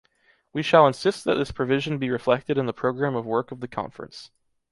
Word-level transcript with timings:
We 0.51 0.63
shall 0.63 0.87
insist 0.87 1.25
that 1.25 1.35
this 1.35 1.51
provision 1.51 1.99
be 1.99 2.09
reflected 2.09 2.57
in 2.57 2.65
the 2.65 2.73
program 2.73 3.15
of 3.15 3.23
work 3.27 3.51
of 3.51 3.59
the 3.59 3.67
Conference. 3.67 4.31